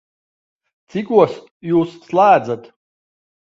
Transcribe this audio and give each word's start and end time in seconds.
Cikos 0.93 1.37
Jūs 1.73 1.93
slēdzat? 2.09 2.69